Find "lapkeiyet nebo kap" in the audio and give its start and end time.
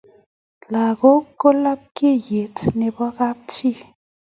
1.63-3.37